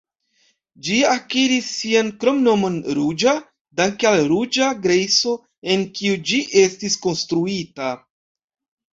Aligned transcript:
Ĝi 0.85 0.95
akiris 1.07 1.65
sian 1.81 2.07
kromnomon 2.23 2.77
"ruĝa" 2.99 3.33
danke 3.81 4.07
al 4.11 4.17
ruĝa 4.31 4.69
grejso, 4.85 5.33
el 5.75 5.83
kiu 5.99 6.17
ĝi 6.31 6.39
estis 6.63 6.97
konstruita. 7.05 7.91